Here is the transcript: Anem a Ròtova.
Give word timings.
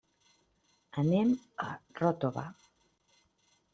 Anem 1.01 1.35
a 1.67 1.69
Ròtova. 2.01 2.47